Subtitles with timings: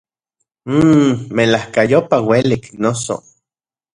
[0.69, 3.15] Mmmm, ¡melajkayopa uelik, noso!